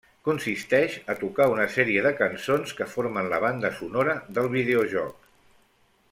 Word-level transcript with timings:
Consisteix 0.27 0.93
a 1.13 1.15
tocar 1.19 1.45
una 1.55 1.67
sèrie 1.73 2.05
de 2.07 2.13
cançons 2.23 2.73
que 2.81 2.87
formen 2.97 3.29
la 3.33 3.41
banda 3.47 3.71
sonora 3.83 4.15
del 4.39 4.49
videojoc. 4.59 5.29